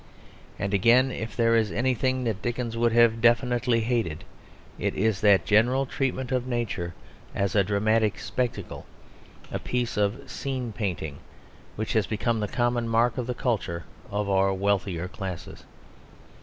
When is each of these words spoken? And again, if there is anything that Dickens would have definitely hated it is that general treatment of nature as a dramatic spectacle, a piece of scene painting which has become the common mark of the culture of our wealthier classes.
And 0.57 0.73
again, 0.73 1.11
if 1.11 1.35
there 1.37 1.55
is 1.55 1.71
anything 1.71 2.23
that 2.23 2.41
Dickens 2.41 2.75
would 2.75 2.91
have 2.91 3.21
definitely 3.21 3.81
hated 3.81 4.23
it 4.79 4.95
is 4.95 5.21
that 5.21 5.45
general 5.45 5.85
treatment 5.85 6.31
of 6.31 6.47
nature 6.47 6.95
as 7.35 7.53
a 7.53 7.63
dramatic 7.63 8.17
spectacle, 8.17 8.87
a 9.51 9.59
piece 9.59 9.97
of 9.97 10.27
scene 10.27 10.71
painting 10.73 11.19
which 11.75 11.93
has 11.93 12.07
become 12.07 12.39
the 12.39 12.47
common 12.47 12.87
mark 12.89 13.19
of 13.19 13.27
the 13.27 13.35
culture 13.35 13.83
of 14.09 14.27
our 14.27 14.51
wealthier 14.55 15.07
classes. 15.07 15.65